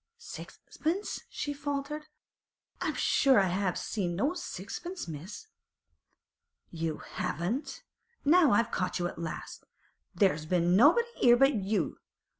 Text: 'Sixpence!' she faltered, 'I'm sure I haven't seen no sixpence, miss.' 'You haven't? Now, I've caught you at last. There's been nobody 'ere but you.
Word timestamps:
'Sixpence!' 0.17 1.21
she 1.29 1.53
faltered, 1.53 2.07
'I'm 2.81 2.95
sure 2.95 3.39
I 3.39 3.49
haven't 3.49 3.77
seen 3.77 4.15
no 4.15 4.33
sixpence, 4.33 5.07
miss.' 5.07 5.45
'You 6.71 6.97
haven't? 7.05 7.83
Now, 8.25 8.51
I've 8.51 8.71
caught 8.71 8.97
you 8.97 9.05
at 9.07 9.19
last. 9.19 9.63
There's 10.15 10.47
been 10.47 10.75
nobody 10.75 11.07
'ere 11.21 11.37
but 11.37 11.53
you. 11.53 11.99